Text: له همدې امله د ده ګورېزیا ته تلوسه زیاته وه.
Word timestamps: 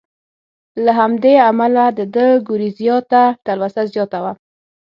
له 0.83 0.91
همدې 0.99 1.33
امله 1.49 1.85
د 1.97 1.99
ده 2.15 2.25
ګورېزیا 2.47 2.97
ته 3.11 3.21
تلوسه 3.45 3.81
زیاته 3.93 4.19
وه. 4.23 4.33